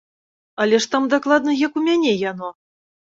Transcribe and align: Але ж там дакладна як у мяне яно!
Але 0.65 0.79
ж 0.85 0.89
там 0.95 1.05
дакладна 1.13 1.51
як 1.67 1.77
у 1.81 1.85
мяне 1.89 2.15
яно! 2.31 2.49